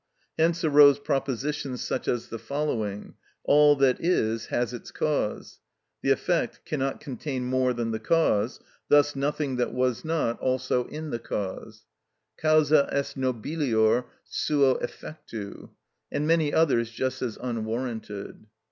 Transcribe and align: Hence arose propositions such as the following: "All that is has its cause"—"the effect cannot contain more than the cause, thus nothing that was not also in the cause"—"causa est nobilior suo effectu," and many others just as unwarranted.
Hence 0.35 0.63
arose 0.63 0.97
propositions 0.97 1.79
such 1.83 2.07
as 2.07 2.29
the 2.29 2.39
following: 2.39 3.13
"All 3.43 3.75
that 3.75 4.03
is 4.03 4.47
has 4.47 4.73
its 4.73 4.89
cause"—"the 4.89 6.09
effect 6.09 6.65
cannot 6.65 6.99
contain 6.99 7.45
more 7.45 7.71
than 7.71 7.91
the 7.91 7.99
cause, 7.99 8.59
thus 8.87 9.15
nothing 9.15 9.57
that 9.57 9.73
was 9.75 10.03
not 10.03 10.39
also 10.39 10.85
in 10.85 11.11
the 11.11 11.19
cause"—"causa 11.19 12.89
est 12.91 13.15
nobilior 13.15 14.05
suo 14.25 14.79
effectu," 14.81 15.69
and 16.11 16.25
many 16.25 16.51
others 16.51 16.89
just 16.89 17.21
as 17.21 17.37
unwarranted. 17.39 18.47